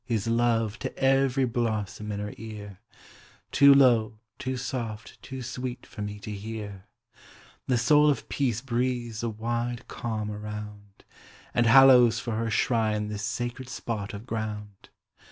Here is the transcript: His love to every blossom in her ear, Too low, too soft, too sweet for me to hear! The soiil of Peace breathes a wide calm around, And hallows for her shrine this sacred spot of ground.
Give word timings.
His 0.03 0.25
love 0.27 0.79
to 0.79 0.97
every 0.97 1.45
blossom 1.45 2.11
in 2.11 2.19
her 2.19 2.33
ear, 2.35 2.79
Too 3.51 3.71
low, 3.71 4.17
too 4.39 4.57
soft, 4.57 5.21
too 5.21 5.43
sweet 5.43 5.85
for 5.85 6.01
me 6.01 6.17
to 6.21 6.31
hear! 6.31 6.85
The 7.67 7.75
soiil 7.77 8.09
of 8.09 8.27
Peace 8.27 8.61
breathes 8.61 9.21
a 9.21 9.29
wide 9.29 9.87
calm 9.87 10.31
around, 10.31 11.03
And 11.53 11.67
hallows 11.67 12.19
for 12.19 12.35
her 12.35 12.49
shrine 12.49 13.09
this 13.09 13.21
sacred 13.23 13.69
spot 13.69 14.15
of 14.15 14.25
ground. 14.25 14.89